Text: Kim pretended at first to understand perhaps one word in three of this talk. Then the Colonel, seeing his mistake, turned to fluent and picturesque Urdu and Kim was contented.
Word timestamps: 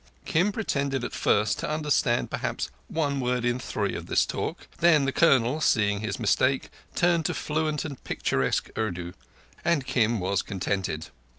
Kim 0.25 0.51
pretended 0.51 1.03
at 1.03 1.13
first 1.13 1.59
to 1.59 1.69
understand 1.69 2.31
perhaps 2.31 2.71
one 2.87 3.19
word 3.19 3.45
in 3.45 3.59
three 3.59 3.93
of 3.93 4.07
this 4.07 4.25
talk. 4.25 4.67
Then 4.79 5.05
the 5.05 5.11
Colonel, 5.11 5.61
seeing 5.61 5.99
his 5.99 6.17
mistake, 6.19 6.71
turned 6.95 7.23
to 7.27 7.35
fluent 7.35 7.85
and 7.85 8.03
picturesque 8.03 8.71
Urdu 8.75 9.13
and 9.63 9.85
Kim 9.85 10.19
was 10.19 10.41
contented. 10.41 11.09